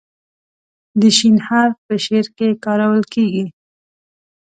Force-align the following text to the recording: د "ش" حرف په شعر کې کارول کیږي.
د 0.99 1.01
"ش" 1.17 1.19
حرف 1.47 1.75
په 1.87 1.95
شعر 2.05 2.27
کې 2.37 2.59
کارول 2.65 3.03
کیږي. 3.13 3.45